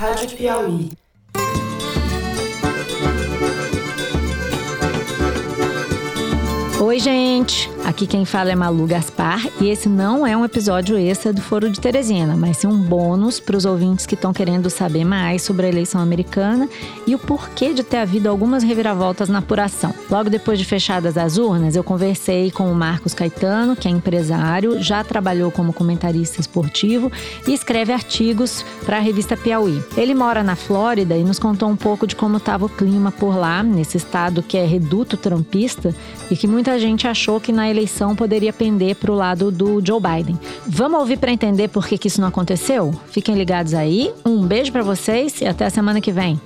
Rádio 0.00 0.34
Piauí. 0.34 0.90
Oi, 6.80 6.98
gente! 6.98 7.68
Aqui 7.84 8.06
quem 8.06 8.24
fala 8.24 8.52
é 8.52 8.54
Malu 8.54 8.86
Gaspar 8.86 9.44
e 9.60 9.68
esse 9.68 9.88
não 9.88 10.26
é 10.26 10.36
um 10.36 10.44
episódio 10.44 10.96
extra 10.96 11.32
do 11.32 11.40
Foro 11.40 11.70
de 11.70 11.80
Teresina, 11.80 12.36
mas 12.36 12.58
sim 12.58 12.66
um 12.66 12.78
bônus 12.78 13.40
para 13.40 13.56
os 13.56 13.64
ouvintes 13.64 14.06
que 14.06 14.14
estão 14.14 14.32
querendo 14.32 14.68
saber 14.70 15.04
mais 15.04 15.42
sobre 15.42 15.66
a 15.66 15.68
eleição 15.68 16.00
americana 16.00 16.68
e 17.06 17.14
o 17.14 17.18
porquê 17.18 17.72
de 17.72 17.82
ter 17.82 17.96
havido 17.96 18.28
algumas 18.28 18.62
reviravoltas 18.62 19.28
na 19.28 19.38
apuração. 19.38 19.94
Logo 20.10 20.30
depois 20.30 20.58
de 20.58 20.64
fechadas 20.64 21.16
as 21.16 21.38
urnas, 21.38 21.74
eu 21.74 21.82
conversei 21.82 22.50
com 22.50 22.70
o 22.70 22.74
Marcos 22.74 23.14
Caetano, 23.14 23.74
que 23.74 23.88
é 23.88 23.90
empresário, 23.90 24.80
já 24.80 25.02
trabalhou 25.02 25.50
como 25.50 25.72
comentarista 25.72 26.40
esportivo 26.40 27.10
e 27.46 27.52
escreve 27.52 27.92
artigos 27.92 28.64
para 28.84 28.98
a 28.98 29.00
revista 29.00 29.36
Piauí. 29.36 29.82
Ele 29.96 30.14
mora 30.14 30.44
na 30.44 30.54
Flórida 30.54 31.16
e 31.16 31.24
nos 31.24 31.38
contou 31.38 31.68
um 31.68 31.76
pouco 31.76 32.06
de 32.06 32.14
como 32.14 32.36
estava 32.36 32.66
o 32.66 32.68
clima 32.68 33.10
por 33.10 33.34
lá, 33.34 33.62
nesse 33.62 33.96
estado 33.96 34.42
que 34.42 34.58
é 34.58 34.66
reduto 34.66 35.16
trampista 35.16 35.94
e 36.30 36.36
que 36.36 36.46
muita 36.46 36.78
gente 36.78 37.08
achou 37.08 37.40
que 37.40 37.50
na 37.52 37.69
eleição 37.70 38.14
poderia 38.16 38.52
pender 38.52 38.96
para 38.96 39.10
o 39.10 39.14
lado 39.14 39.50
do 39.50 39.84
Joe 39.84 40.00
Biden. 40.00 40.38
Vamos 40.66 41.00
ouvir 41.00 41.18
para 41.18 41.32
entender 41.32 41.68
por 41.68 41.86
que, 41.86 41.96
que 41.96 42.08
isso 42.08 42.20
não 42.20 42.28
aconteceu? 42.28 42.92
Fiquem 43.10 43.34
ligados 43.34 43.74
aí. 43.74 44.12
Um 44.24 44.46
beijo 44.46 44.72
para 44.72 44.82
vocês 44.82 45.40
e 45.40 45.46
até 45.46 45.66
a 45.66 45.70
semana 45.70 46.00
que 46.00 46.12
vem. 46.12 46.40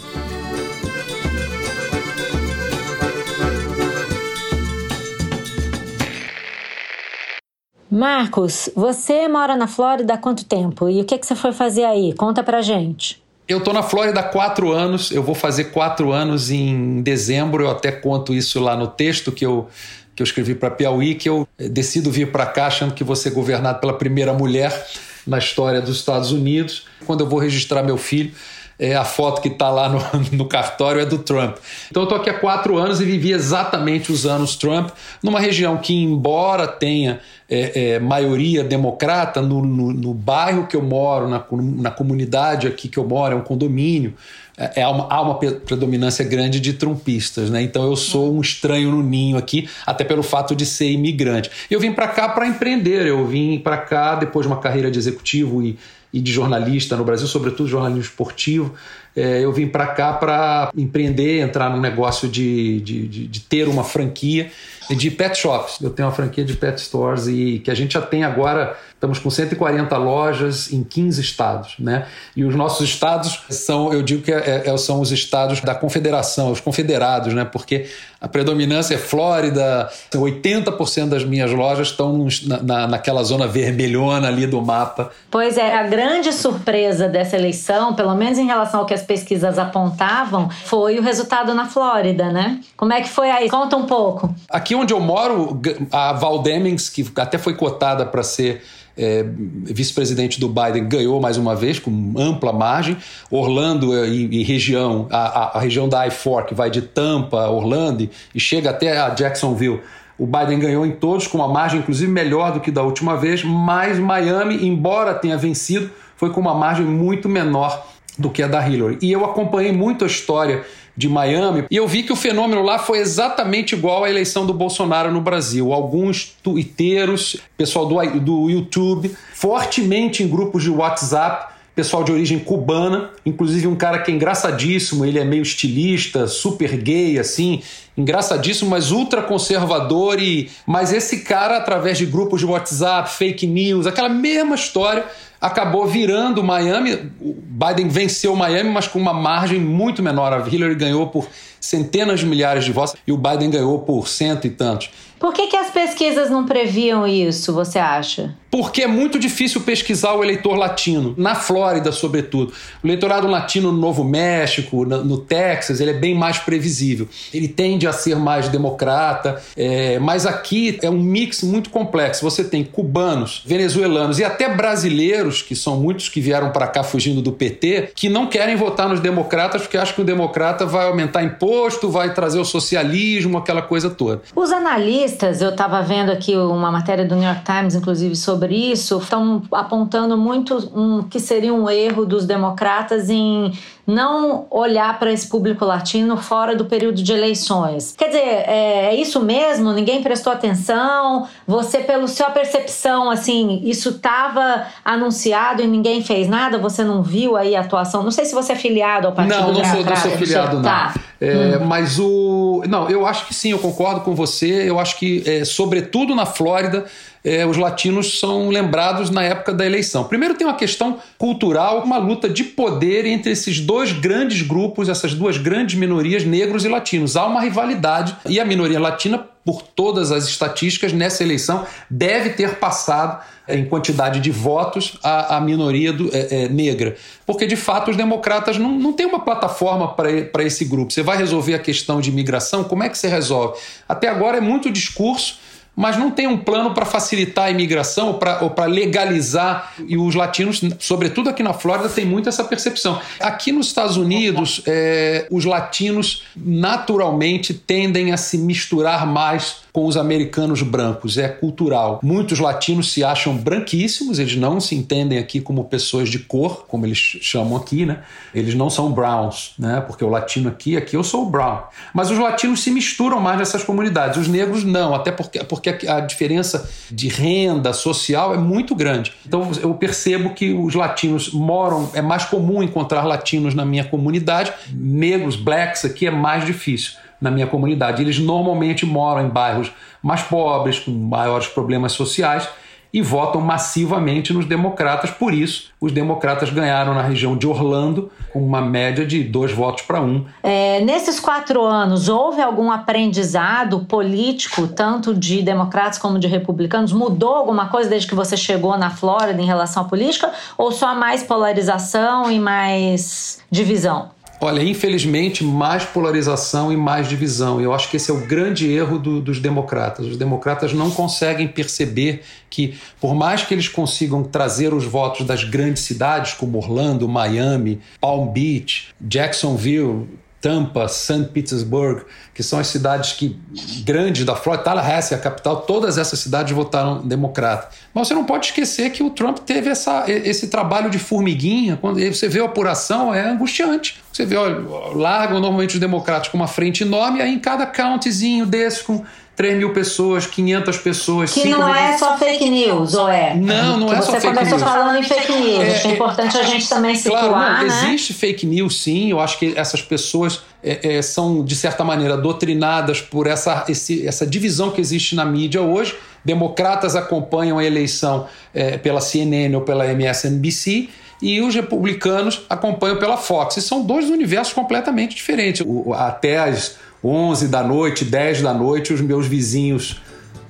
Marcos, 7.91 8.69
você 8.75 9.29
mora 9.29 9.57
na 9.57 9.69
Flórida 9.69 10.15
há 10.15 10.19
quanto 10.19 10.45
tempo? 10.45 10.89
E 10.89 11.01
o 11.01 11.05
que, 11.05 11.17
que 11.17 11.25
você 11.25 11.37
foi 11.37 11.53
fazer 11.53 11.85
aí? 11.85 12.13
Conta 12.13 12.43
pra 12.43 12.61
gente. 12.61 13.23
Eu 13.47 13.59
estou 13.59 13.73
na 13.73 13.85
Flórida 13.85 14.19
há 14.21 14.23
quatro 14.23 14.73
anos, 14.73 15.13
eu 15.13 15.23
vou 15.23 15.35
fazer 15.35 15.65
quatro 15.65 16.11
anos 16.11 16.51
em 16.51 17.03
dezembro, 17.03 17.63
eu 17.63 17.71
até 17.71 17.93
conto 17.93 18.35
isso 18.35 18.59
lá 18.59 18.75
no 18.75 18.89
texto 18.89 19.31
que 19.31 19.47
eu, 19.47 19.69
que 20.15 20.23
eu 20.23 20.25
escrevi 20.25 20.55
para 20.55 20.71
Piauí, 20.71 21.15
que 21.15 21.29
eu 21.29 21.47
decido 21.59 22.11
vir 22.11 22.31
para 22.31 22.47
cá 22.47 22.67
achando 22.67 22.95
que 22.95 23.05
vou 23.05 23.17
ser 23.17 23.31
governado 23.31 23.81
pela 23.81 23.95
primeira 23.95 24.33
mulher 24.33 24.87
na 25.27 25.39
história 25.39 25.81
dos 25.81 25.97
Estados 25.97 26.31
Unidos. 26.33 26.87
Quando 27.07 27.21
eu 27.21 27.29
vou 27.29 27.39
registrar 27.39 27.83
meu 27.83 27.97
filho, 27.97 28.33
é, 28.79 28.95
a 28.95 29.05
foto 29.05 29.41
que 29.41 29.49
está 29.49 29.71
lá 29.71 29.89
no, 29.89 30.01
no, 30.37 30.47
cartório 30.47 31.01
é 31.01 31.07
do 31.07 31.19
Trump. 31.19 31.57
Então 31.91 32.03
eu 32.03 32.05
estou 32.05 32.19
aqui 32.19 32.31
há 32.31 32.39
quatro 32.39 32.77
anos 32.77 33.01
e 33.01 33.05
vivi 33.05 33.33
exatamente 33.33 34.11
os 34.11 34.27
anos 34.27 34.57
Trump, 34.57 34.91
numa 35.23 35.41
região 35.41 35.77
que, 35.79 35.95
embora 35.95 36.67
tenha 36.67 37.21
é, 37.49 37.95
é, 37.95 37.99
maioria 37.99 38.65
democrata, 38.65 39.43
no, 39.43 39.63
no, 39.63 39.93
no, 39.93 40.15
bairro 40.15 40.67
que 40.67 40.77
eu 40.77 40.83
moro, 40.83 41.29
na, 41.29 41.45
na 41.77 41.91
comunidade 41.91 42.67
aqui 42.67 42.89
que 42.89 42.99
eu 42.99 43.07
moro, 43.07 43.35
é 43.35 43.37
um 43.37 43.43
condomínio, 43.43 44.15
é, 44.57 44.81
é 44.81 44.89
uma, 44.89 45.13
há 45.13 45.21
uma 45.21 45.35
predominância 45.35 46.25
grande 46.25 46.59
de 46.59 46.73
trumpistas, 46.73 47.51
né? 47.51 47.63
Então 47.63 47.85
eu 47.85 47.97
sou 47.97 48.35
um 48.35 48.41
estranho 48.41 48.91
no 48.91 49.03
ninho 49.03 49.37
aqui, 49.37 49.69
até 49.87 50.05
pelo 50.05 50.23
fato 50.23 50.57
de 50.57 50.65
ser 50.65 50.91
imigrante. 50.91 51.51
Eu 51.71 51.79
vim 51.79 51.93
para 51.93 52.09
cá 52.09 52.29
para 52.29 52.47
empreender, 52.47 53.07
eu 53.07 53.27
vim 53.27 53.59
para 53.59 53.77
cá 53.77 54.15
depois 54.15 54.47
de 54.47 54.53
uma 54.53 54.61
carreira 54.61 54.91
de 54.91 54.99
executivo 54.99 55.63
e 55.63 55.79
e 56.15 56.21
de 56.21 56.31
jornalista 56.31 56.97
no 56.97 57.05
Brasil, 57.05 57.27
sobretudo 57.27 57.69
jornalismo 57.69 58.03
esportivo. 58.03 58.73
É, 59.17 59.41
eu 59.45 59.53
vim 59.53 59.67
para 59.67 59.89
cá 59.89 60.13
para 60.13 60.71
empreender, 60.77 61.41
entrar 61.41 61.69
num 61.69 61.81
negócio 61.81 62.29
de, 62.29 62.81
de, 62.83 63.09
de, 63.09 63.27
de, 63.27 63.41
ter 63.41 63.67
uma 63.67 63.83
franquia 63.83 64.49
de 64.91 65.11
pet 65.11 65.37
shops. 65.37 65.81
Eu 65.81 65.91
tenho 65.91 66.09
uma 66.09 66.15
franquia 66.15 66.45
de 66.45 66.55
pet 66.55 66.81
stores 66.81 67.27
e 67.27 67.61
que 67.65 67.71
a 67.71 67.75
gente 67.75 67.95
já 67.95 68.03
tem 68.03 68.25
agora 68.25 68.77
Estamos 69.05 69.19
com 69.19 69.29
140 69.29 69.95
lojas 69.99 70.73
em 70.73 70.83
15 70.83 71.21
estados, 71.21 71.75
né? 71.79 72.07
E 72.35 72.43
os 72.43 72.55
nossos 72.55 72.89
estados 72.89 73.43
são, 73.51 73.93
eu 73.93 74.03
digo 74.03 74.23
que 74.23 74.33
é, 74.33 74.63
é, 74.65 74.77
são 74.79 74.99
os 74.99 75.13
estados 75.13 75.61
da 75.61 75.75
confederação, 75.75 76.51
os 76.51 76.59
confederados, 76.59 77.35
né? 77.35 77.45
Porque 77.45 77.87
a 78.19 78.27
predominância 78.27 78.95
é 78.95 78.97
Flórida, 78.97 79.91
80% 80.11 81.11
das 81.11 81.23
minhas 81.23 81.51
lojas 81.51 81.89
estão 81.89 82.27
na, 82.47 82.63
na, 82.63 82.87
naquela 82.87 83.23
zona 83.23 83.47
vermelhona 83.47 84.29
ali 84.29 84.47
do 84.47 84.63
mapa. 84.63 85.11
Pois 85.31 85.59
é, 85.59 85.77
a 85.77 85.83
grande 85.83 86.33
surpresa 86.33 87.07
dessa 87.07 87.37
eleição, 87.37 87.95
pelo 87.95 88.15
menos 88.15 88.39
em 88.39 88.47
relação 88.47 88.81
ao 88.81 88.87
que 88.87 88.95
as 88.95 89.03
pesquisas 89.03 89.59
apontavam, 89.59 90.49
foi 90.49 90.99
o 90.99 91.03
resultado 91.03 91.53
na 91.53 91.67
Flórida, 91.67 92.31
né? 92.31 92.61
Como 92.75 92.95
é 92.95 93.03
que 93.03 93.11
foi 93.11 93.31
aí? 93.31 93.51
Conta 93.51 93.77
um 93.77 93.85
pouco. 93.85 94.35
Aqui 94.49 94.74
onde 94.75 94.93
eu 94.93 95.01
moro, 95.01 95.61
a 95.91 96.13
Val 96.13 96.43
Demings, 96.43 96.89
que 96.89 97.07
até 97.17 97.39
foi 97.39 97.55
cotada 97.55 98.05
para 98.05 98.23
ser 98.23 98.63
é, 98.97 99.25
vice-presidente 99.27 100.39
do 100.39 100.49
Biden, 100.49 100.89
ganhou 100.89 101.21
mais 101.21 101.37
uma 101.37 101.55
vez, 101.55 101.79
com 101.79 102.15
ampla 102.17 102.53
margem. 102.53 102.97
Orlando 103.31 104.05
e, 104.07 104.41
e 104.41 104.43
região, 104.43 105.07
a, 105.11 105.59
a, 105.59 105.61
região 105.61 105.89
da 105.89 106.07
I-4, 106.07 106.47
que 106.47 106.55
vai 106.55 106.71
de 106.71 106.83
Tampa, 106.83 107.49
Orlando 107.49 108.09
e 108.35 108.41
chega 108.41 108.71
até 108.71 108.99
a 108.99 109.11
Jacksonville. 109.11 109.81
O 110.17 110.27
Biden 110.27 110.61
ganhou 110.61 110.87
em 110.87 110.93
todos, 110.93 111.27
com 111.27 111.39
uma 111.39 111.49
margem 111.49 111.81
inclusive 111.81 112.11
melhor 112.11 112.53
do 112.53 112.61
que 112.61 112.71
da 112.71 112.83
última 112.83 113.17
vez, 113.17 113.43
mas 113.43 113.99
Miami, 113.99 114.65
embora 114.65 115.13
tenha 115.13 115.37
vencido, 115.37 115.91
foi 116.17 116.31
com 116.31 116.41
uma 116.41 116.55
margem 116.55 116.87
muito 116.87 117.29
menor 117.29 117.85
do 118.17 118.31
que 118.31 118.43
a 118.43 118.47
da 118.47 118.67
Hillary. 118.67 118.99
E 119.03 119.11
eu 119.11 119.25
acompanhei 119.25 119.73
muito 119.73 120.05
a 120.05 120.07
história 120.07 120.65
de 120.97 121.09
Miami, 121.09 121.65
e 121.71 121.77
eu 121.77 121.89
vi 121.89 122.03
que 122.03 122.13
o 122.13 122.17
fenômeno 122.17 122.63
lá 122.63 122.79
foi 122.79 122.99
exatamente 122.99 123.75
igual 123.75 124.05
à 124.05 124.11
eleição 124.11 124.47
do 124.47 124.55
Bolsonaro 124.55 125.11
no 125.11 125.21
Brasil. 125.21 125.73
Alguns 125.73 126.37
twitteiros, 126.43 127.37
pessoal 127.57 127.87
do, 127.87 128.21
do 128.21 128.49
YouTube, 128.49 129.11
fortemente 129.35 130.23
em 130.23 130.29
grupos 130.29 130.63
de 130.63 130.71
WhatsApp, 130.71 131.55
pessoal 131.75 132.05
de 132.05 132.13
origem 132.13 132.39
cubana, 132.39 133.11
inclusive 133.27 133.67
um 133.67 133.75
cara 133.75 133.99
que 133.99 134.11
é 134.11 134.15
engraçadíssimo, 134.15 135.05
ele 135.05 135.19
é 135.19 135.25
meio 135.25 135.43
estilista, 135.43 136.29
super 136.29 136.77
gay, 136.77 137.19
assim, 137.19 137.63
engraçadíssimo, 137.97 138.71
mas 138.71 138.93
ultra 138.93 139.23
conservador 139.23 140.23
e 140.23 140.49
mas 140.65 140.93
esse 140.93 141.21
cara 141.25 141.57
através 141.57 141.99
de 141.99 142.07
grupos 142.07 142.41
de 142.41 142.47
WhatsApp, 142.47 143.11
fake 143.11 143.47
news, 143.47 143.89
aquela 143.89 144.09
mesma 144.09 144.55
história, 144.55 145.05
acabou 145.45 145.87
virando 145.87 146.43
Miami. 146.43 147.13
O 147.21 147.35
Biden 147.35 147.87
venceu 147.89 148.35
Miami, 148.35 148.71
mas 148.71 148.89
com 148.89 148.99
uma 148.99 149.13
margem 149.13 149.61
muito 149.61 150.03
menor. 150.03 150.33
A 150.33 150.49
Hillary 150.49 150.75
ganhou 150.75 151.07
por 151.09 151.29
centenas 151.61 152.21
de 152.21 152.27
milhares 152.27 152.65
de 152.65 152.73
votos 152.73 152.97
e 153.07 153.13
o 153.13 153.17
Biden 153.17 153.51
ganhou 153.51 153.79
por 153.81 154.09
cento 154.09 154.47
e 154.47 154.51
tantos. 154.51 154.91
Por 155.19 155.33
que, 155.33 155.47
que 155.47 155.57
as 155.57 155.71
pesquisas 155.71 156.29
não 156.29 156.45
previam 156.45 157.07
isso, 157.07 157.55
você 157.55 157.79
acha? 157.79 158.35
Porque 158.51 158.83
é 158.83 158.87
muito 158.87 159.19
difícil 159.19 159.63
pesquisar 159.63 160.13
o 160.13 160.23
eleitor 160.23 160.55
latino, 160.55 161.15
na 161.17 161.35
Flórida, 161.35 161.91
sobretudo. 161.91 162.53
O 162.83 162.87
eleitorado 162.87 163.27
latino 163.27 163.73
no 163.73 163.79
Novo 163.79 164.05
México, 164.05 164.85
no, 164.85 165.17
Texas, 165.17 165.81
ele 165.81 165.93
é 165.93 165.95
bem 165.95 166.15
mais 166.15 166.39
previsível. 166.39 167.09
Ele 167.33 167.49
tende 167.49 167.87
a 167.87 167.93
ser 167.93 168.17
mais 168.17 168.49
democrata, 168.49 169.43
é, 169.57 169.99
mas 169.99 170.27
aqui 170.27 170.79
é 170.83 170.91
um 170.91 171.01
mix 171.01 171.43
muito 171.43 171.71
complexo. 171.71 172.23
Você 172.23 172.45
tem 172.45 172.63
cubanos, 172.63 173.43
venezuelanos 173.47 174.19
e 174.19 174.25
até 174.25 174.55
brasileiros, 174.55 175.34
que 175.43 175.55
são 175.57 175.77
muitos 175.77 176.09
que 176.09 176.21
vieram 176.21 176.51
para 176.51 176.67
cá 176.67 176.83
fugindo 176.83 177.23
do 177.23 177.33
PT, 177.33 177.91
que 177.95 178.09
não 178.09 178.27
querem 178.27 178.57
votar 178.57 178.89
nos 178.89 179.01
democratas 179.01 179.63
porque 179.63 179.77
acham 179.77 179.95
que 179.95 180.01
o 180.03 180.05
democrata 180.05 180.67
vai 180.67 180.87
aumentar 180.87 181.23
imposto, 181.23 181.91
vai 181.91 182.13
trazer 182.15 182.39
o 182.39 182.45
socialismo, 182.45 183.39
aquela 183.39 183.63
coisa 183.63 183.91
toda. 183.91 184.23
Os 184.35 184.53
analistas 184.53 185.41
eu 185.41 185.51
estava 185.51 185.83
vendo 185.83 186.11
aqui 186.11 186.37
uma 186.37 186.71
matéria 186.71 187.05
do 187.05 187.15
New 187.15 187.25
York 187.25 187.45
Times, 187.45 187.75
inclusive, 187.75 188.17
sobre 188.17 188.55
isso, 188.55 188.99
estão 188.99 189.43
apontando 189.53 190.17
muito 190.17 190.57
um, 190.75 191.03
que 191.03 191.21
seria 191.21 191.53
um 191.53 191.69
erro 191.69 192.05
dos 192.05 192.27
democratas 192.27 193.11
em 193.11 193.53
não 193.87 194.47
olhar 194.51 194.99
para 194.99 195.13
esse 195.13 195.29
público 195.29 195.65
latino 195.65 196.17
fora 196.17 196.57
do 196.57 196.65
período 196.65 197.03
de 197.03 197.13
eleições. 197.13 197.95
Quer 197.97 198.07
dizer, 198.07 198.19
é, 198.19 198.87
é, 198.87 198.95
isso 198.95 199.21
mesmo? 199.21 199.73
Ninguém 199.73 200.03
prestou 200.03 200.33
atenção? 200.33 201.29
Você, 201.47 201.79
pela 201.79 202.07
sua 202.09 202.31
percepção, 202.31 203.11
assim, 203.11 203.61
isso 203.65 203.91
estava 203.91 204.67
anunciado 204.85 205.63
e 205.63 205.67
ninguém 205.67 206.03
fez 206.03 206.29
nada? 206.29 206.59
Você 206.59 206.83
não 206.83 207.03
viu 207.03 207.37
aí 207.37 207.55
a 207.55 207.61
atuação? 207.61 208.03
Não 208.03 208.11
sei 208.11 208.25
se 208.25 208.35
você 208.35 208.53
é 208.53 208.57
filiado 208.57 209.07
ao 209.07 209.13
Partido 209.13 209.39
Não, 209.39 209.53
não 209.53 209.65
sou, 209.65 209.85
não 209.85 209.97
sou 209.97 210.11
filiado, 210.13 210.57
não. 210.57 210.63
Tá. 210.63 210.95
É, 211.21 211.59
hum. 211.59 211.67
Mas 211.67 211.99
o. 211.99 212.63
Não, 212.67 212.89
eu 212.89 213.07
acho 213.07 213.27
que 213.27 213.35
sim, 213.35 213.51
eu 213.51 213.59
concordo 213.59 214.01
com 214.01 214.15
você. 214.15 214.69
Eu 214.69 214.79
acho 214.79 214.99
que, 214.99 215.23
é, 215.27 215.45
sobretudo 215.45 216.15
na 216.15 216.27
Flórida, 216.27 216.85
é, 217.25 217.47
os 217.47 217.57
latinos 217.57 218.21
são 218.21 218.51
lembrados 218.51 219.09
na 219.09 219.23
época 219.23 219.55
da 219.55 219.65
eleição. 219.65 220.05
Primeiro, 220.05 220.35
tem 220.35 220.47
uma 220.47 220.57
questão 220.57 220.99
cultural, 221.17 221.83
uma 221.83 221.97
luta 221.97 222.29
de 222.29 222.45
poder 222.45 223.07
entre 223.07 223.33
esses 223.33 223.61
dois 223.61 223.93
grandes 223.93 224.43
grupos, 224.43 224.91
essas 224.91 225.15
duas 225.15 225.39
grandes 225.39 225.75
minorias, 225.75 226.23
negros 226.25 226.67
e 226.67 226.69
latinos. 226.69 227.17
Há 227.17 227.25
uma 227.25 227.41
rivalidade 227.41 228.15
e 228.29 228.39
a 228.39 228.45
minoria 228.45 228.79
latina, 228.79 229.27
por 229.43 229.63
todas 229.63 230.13
as 230.13 230.27
estatísticas, 230.27 230.93
nessa 230.93 231.23
eleição 231.23 231.67
deve 231.91 232.31
ter 232.31 232.57
passado 232.57 233.23
é, 233.47 233.57
em 233.57 233.67
quantidade 233.67 234.21
de 234.21 234.31
votos 234.31 234.99
a, 235.03 235.37
a 235.37 235.41
minoria 235.41 235.93
do, 235.93 236.15
é, 236.15 236.45
é, 236.45 236.49
negra. 236.49 236.97
Porque, 237.27 237.47
de 237.47 237.57
fato, 237.57 237.91
os 237.91 237.97
democratas 237.97 238.59
não, 238.59 238.73
não 238.73 238.93
têm 238.93 239.07
uma 239.07 239.21
plataforma 239.21 239.95
para 239.95 240.43
esse 240.43 240.65
grupo. 240.65 240.93
Você 240.93 241.03
vai 241.03 241.17
resolver 241.17 241.55
a 241.55 241.59
questão 241.59 242.01
de 242.01 242.11
imigração? 242.11 242.65
Como 242.65 242.83
é 242.83 242.89
que 242.89 242.97
você 242.97 243.09
resolve? 243.09 243.59
Até 243.89 244.09
agora 244.09 244.39
é 244.39 244.41
muito 244.41 244.71
discurso 244.71 245.44
mas 245.77 245.97
não 245.97 246.11
tem 246.11 246.27
um 246.27 246.39
plano 246.39 246.73
para 246.73 246.85
facilitar 246.85 247.47
a 247.47 247.51
imigração 247.51 248.19
ou 248.41 248.51
para 248.51 248.67
legalizar. 248.67 249.75
E 249.87 249.97
os 249.97 250.15
latinos, 250.15 250.61
sobretudo 250.79 251.31
aqui 251.31 251.43
na 251.43 251.53
Flórida, 251.53 251.89
tem 251.89 252.05
muito 252.05 252.29
essa 252.29 252.45
percepção. 252.45 253.01
Aqui 253.21 253.53
nos 253.53 253.67
Estados 253.67 253.97
Unidos, 253.97 254.63
é, 254.67 255.27
os 255.31 255.45
latinos 255.45 256.25
naturalmente 256.37 257.55
tendem 257.55 258.13
a 258.13 258.17
se 258.17 258.39
misturar 258.39 259.07
mais 259.07 259.65
com 259.75 259.87
os 259.87 259.97
americanos 259.97 260.63
brancos, 260.63 261.19
é 261.19 261.27
cultural. 261.27 261.99
Muitos 262.01 262.39
latinos 262.39 262.93
se 262.93 263.03
acham 263.03 263.37
branquíssimos, 263.37 264.21
eles 264.21 264.37
não 264.37 264.61
se 264.61 264.77
entendem 264.77 265.19
aqui 265.19 265.41
como 265.41 265.65
pessoas 265.65 266.09
de 266.09 266.21
cor, 266.21 266.65
como 266.69 266.87
eles 266.87 266.97
chamam 266.97 267.57
aqui, 267.57 267.85
né? 267.85 267.99
Eles 268.33 268.55
não 268.55 268.71
são 268.71 268.93
browns, 268.93 269.53
né? 269.59 269.81
Porque 269.81 270.05
o 270.05 270.09
latino 270.09 270.49
aqui, 270.49 270.77
aqui 270.77 270.97
eu 270.97 271.03
sou 271.03 271.29
brown. 271.29 271.63
Mas 271.93 272.09
os 272.13 272.21
latinos 272.21 272.63
se 272.63 272.71
misturam 272.71 273.19
mais 273.19 273.37
nessas 273.37 273.65
comunidades, 273.65 274.17
os 274.17 274.29
negros 274.29 274.63
não, 274.63 274.95
até 274.95 275.11
porque, 275.11 275.43
porque 275.43 275.64
a 275.71 276.01
diferença 276.01 276.69
de 276.91 277.09
renda 277.09 277.73
social 277.73 278.35
é 278.35 278.39
muito 278.39 278.75
grande. 278.75 279.13
Então 279.27 279.51
eu 279.61 279.75
percebo 279.75 280.31
que 280.31 280.53
os 280.53 280.75
latinos 280.75 281.33
moram, 281.33 281.91
é 281.95 282.03
mais 282.03 282.25
comum 282.25 282.63
encontrar 282.63 283.05
latinos 283.05 283.55
na 283.55 283.65
minha 283.65 283.85
comunidade, 283.85 284.53
negros, 284.73 285.37
blacks 285.37 285.85
aqui 285.85 286.07
é 286.07 286.11
mais 286.11 286.45
difícil 286.45 286.93
na 287.21 287.31
minha 287.31 287.47
comunidade. 287.47 288.03
Eles 288.03 288.19
normalmente 288.19 288.85
moram 288.85 289.27
em 289.27 289.29
bairros 289.29 289.71
mais 290.03 290.23
pobres, 290.23 290.79
com 290.79 290.91
maiores 290.91 291.47
problemas 291.47 291.93
sociais 291.93 292.49
e 292.95 293.03
votam 293.03 293.41
massivamente 293.41 294.33
nos 294.33 294.47
democratas. 294.47 295.11
Por 295.11 295.35
isso, 295.35 295.73
os 295.81 295.91
democratas 295.91 296.49
ganharam 296.51 296.95
na 296.95 297.03
região 297.03 297.37
de 297.37 297.45
Orlando 297.45 298.09
com 298.33 298.39
uma 298.39 298.61
média 298.61 299.05
de 299.05 299.25
dois 299.25 299.51
votos 299.51 299.83
para 299.83 300.01
um. 300.01 300.25
É, 300.45 300.81
nesses 300.81 301.19
quatro 301.19 301.65
anos, 301.65 302.09
houve 302.09 302.41
algum 302.41 302.71
aprendizado 302.71 303.81
político, 303.81 304.69
tanto 304.69 305.13
de 305.13 305.43
democratas 305.43 305.99
como 305.99 306.21
de 306.21 306.29
republicanos? 306.29 306.93
Mudou 306.93 307.35
alguma 307.35 307.67
coisa 307.67 307.91
desde 307.91 308.09
que 308.09 308.15
você 308.15 308.37
chegou 308.37 308.79
na 308.79 308.91
Flórida 308.91 309.43
em 309.43 309.47
relação 309.47 309.83
à 309.83 309.87
política? 309.87 310.31
Ou 310.57 310.71
só 310.71 310.95
mais 310.95 311.25
polarização 311.25 312.31
e 312.31 312.39
mais 312.39 313.41
divisão? 313.51 314.14
Olha, 314.41 314.63
infelizmente, 314.63 315.45
mais 315.45 315.85
polarização 315.85 316.73
e 316.73 316.77
mais 316.77 317.09
divisão. 317.09 317.61
Eu 317.61 317.73
acho 317.73 317.91
que 317.91 317.97
esse 317.97 318.11
é 318.11 318.15
o 318.15 318.27
grande 318.27 318.71
erro 318.71 318.99
do, 318.99 319.21
dos 319.21 319.41
democratas. 319.41 320.07
Os 320.07 320.17
democratas 320.17 320.73
não 320.73 320.91
conseguem 320.91 321.49
perceber 321.49 322.23
que, 322.51 322.75
por 323.01 323.15
mais 323.15 323.43
que 323.43 323.55
eles 323.55 323.69
consigam 323.69 324.23
trazer 324.23 324.75
os 324.75 324.85
votos 324.85 325.27
das 325.27 325.45
grandes 325.45 325.83
cidades, 325.85 326.35
como 326.35 326.59
Orlando, 326.59 327.09
Miami, 327.09 327.81
Palm 328.01 328.29
Beach, 328.29 328.89
Jacksonville, 329.01 330.07
Tampa, 330.45 330.87
St. 330.89 331.31
Petersburg, 331.33 332.03
que 332.35 332.43
são 332.43 332.59
as 332.59 332.67
cidades 332.67 333.15
que 333.15 333.41
grandes 333.83 334.27
da 334.27 334.37
Flórida, 334.37 334.63
Tallahassee, 334.63 335.15
a 335.15 335.19
capital, 335.19 335.63
todas 335.63 335.97
essas 335.97 336.19
cidades 336.19 336.53
votaram 336.53 337.01
democrata. 337.01 337.71
Mas 337.95 338.09
você 338.09 338.13
não 338.13 338.25
pode 338.25 338.49
esquecer 338.49 338.91
que 338.91 339.03
o 339.03 339.09
Trump 339.09 339.39
teve 339.39 339.71
essa, 339.71 340.05
esse 340.07 340.49
trabalho 340.49 340.91
de 340.91 340.99
formiguinha. 340.99 341.79
Quando 341.81 341.99
você 341.99 342.29
vê 342.29 342.41
a 342.41 342.45
apuração, 342.45 343.15
é 343.15 343.27
angustiante. 343.27 344.03
Você 344.13 344.27
vê, 344.27 344.37
olha, 344.37 344.59
largam 344.95 345.41
normalmente 345.41 345.77
os 345.77 345.81
democratas 345.81 346.29
com 346.29 346.37
uma 346.37 346.47
frente 346.47 346.83
enorme, 346.83 347.23
aí 347.23 347.33
em 347.33 347.39
cada 347.39 347.65
countyzinho 347.65 348.45
desse 348.45 348.85
com 348.85 349.03
3 349.37 349.59
mil 349.59 349.73
pessoas, 349.73 350.27
500 350.27 350.79
pessoas. 350.79 351.33
Que 351.33 351.49
não 351.49 351.65
mil... 351.65 351.75
é 351.75 351.99
só 351.99 352.17
fake 352.17 352.49
news, 352.49 352.95
ou 352.95 353.09
é? 353.09 353.35
Não, 353.35 353.79
não 353.79 353.89
que 353.89 353.95
é 353.95 354.03
só 354.03 354.13
fake 354.13 354.27
news. 354.27 354.39
Você 354.39 354.45
começou 354.45 354.59
falando 354.59 354.97
em 354.97 355.03
fake 355.03 355.33
news. 355.33 355.65
É, 355.65 355.69
é, 355.69 355.87
é 355.87 355.93
importante 355.93 356.37
a 356.39 356.43
gente 356.45 356.69
também 356.69 356.95
situar, 356.95 357.29
claro, 357.29 357.67
não, 357.67 357.77
né? 357.77 357.87
Existe 357.87 358.15
fake 358.15 358.47
news, 358.47 358.81
sim. 358.83 359.11
Eu 359.11 359.21
acho 359.21 359.39
que 359.39 359.53
essas 359.57 359.83
pessoas 359.83 360.41
é, 360.63 360.97
é, 360.97 361.03
são, 361.03 361.45
de 361.45 361.57
certa 361.57 361.83
maneira, 361.83 362.17
doutrinadas 362.17 363.01
por 363.01 363.27
essa, 363.27 363.65
esse, 363.69 364.07
essa 364.07 364.25
divisão 364.25 364.71
que 364.71 364.81
existe 364.81 365.17
na 365.17 365.25
mídia 365.25 365.61
hoje. 365.61 365.97
Democratas 366.25 366.95
acompanham 366.95 367.59
a 367.59 367.65
eleição 367.65 368.27
é, 368.55 368.79
pela 368.79 369.01
CNN 369.01 369.55
ou 369.55 369.63
pela 369.63 369.85
MSNBC 369.87 370.89
e 371.21 371.41
os 371.41 371.55
republicanos 371.55 372.43
acompanham 372.49 372.99
pela 372.99 373.17
Fox. 373.17 373.57
E 373.57 373.63
são 373.63 373.85
dois 373.85 374.09
universos 374.09 374.53
completamente 374.53 375.15
diferentes. 375.15 375.65
O, 375.67 375.93
até 375.93 376.39
as 376.39 376.77
11 377.05 377.49
da 377.49 377.63
noite, 377.63 378.05
10 378.05 378.43
da 378.43 378.55
noite, 378.55 378.93
os 378.93 379.01
meus 379.01 379.27
vizinhos 379.27 380.01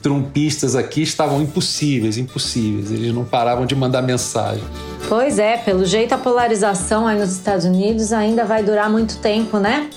trumpistas 0.01 0.77
aqui 0.77 1.03
estavam 1.03 1.41
impossíveis, 1.41 2.19
impossíveis. 2.19 2.91
Eles 2.91 3.15
não 3.15 3.25
paravam 3.25 3.65
de 3.65 3.75
mandar 3.75 4.03
mensagem. 4.03 4.63
Pois 5.09 5.39
é, 5.39 5.57
pelo 5.57 5.85
jeito 5.85 6.15
a 6.15 6.19
polarização 6.19 7.07
aí 7.07 7.19
nos 7.19 7.33
Estados 7.33 7.65
Unidos 7.65 8.13
ainda 8.13 8.45
vai 8.45 8.63
durar 8.63 8.91
muito 8.91 9.19
tempo, 9.19 9.59
né? 9.59 9.89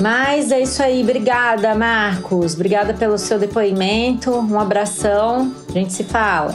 Mas 0.00 0.50
é 0.50 0.60
isso 0.60 0.82
aí, 0.82 1.02
obrigada, 1.02 1.74
Marcos. 1.74 2.54
Obrigada 2.54 2.94
pelo 2.94 3.18
seu 3.18 3.38
depoimento. 3.38 4.30
Um 4.30 4.58
abração. 4.58 5.52
A 5.68 5.72
gente 5.72 5.92
se 5.92 6.02
fala. 6.02 6.54